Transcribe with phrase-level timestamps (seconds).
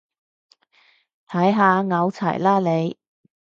[1.27, 2.97] 睇下，拗柴喇你